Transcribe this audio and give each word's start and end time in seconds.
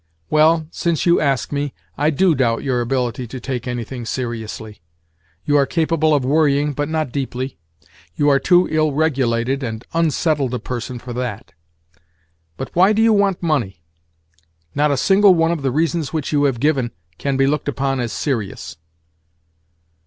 "Well, 0.31 0.65
since 0.71 1.05
you 1.05 1.19
ask 1.21 1.51
me, 1.51 1.75
I 1.95 2.09
do 2.09 2.33
doubt 2.33 2.63
your 2.63 2.81
ability 2.81 3.27
to 3.27 3.39
take 3.39 3.67
anything 3.67 4.03
seriously. 4.03 4.81
You 5.45 5.57
are 5.57 5.67
capable 5.67 6.15
of 6.15 6.25
worrying, 6.25 6.73
but 6.73 6.89
not 6.89 7.11
deeply. 7.11 7.59
You 8.15 8.27
are 8.27 8.39
too 8.39 8.67
ill 8.71 8.93
regulated 8.93 9.61
and 9.61 9.85
unsettled 9.93 10.55
a 10.55 10.59
person 10.59 10.97
for 10.97 11.13
that. 11.13 11.53
But 12.57 12.75
why 12.75 12.93
do 12.93 13.01
you 13.03 13.13
want 13.13 13.43
money? 13.43 13.83
Not 14.73 14.89
a 14.89 14.97
single 14.97 15.35
one 15.35 15.51
of 15.51 15.61
the 15.61 15.69
reasons 15.69 16.11
which 16.11 16.31
you 16.33 16.45
have 16.45 16.59
given 16.59 16.89
can 17.19 17.37
be 17.37 17.45
looked 17.45 17.67
upon 17.67 17.99
as 17.99 18.11
serious." 18.11 18.77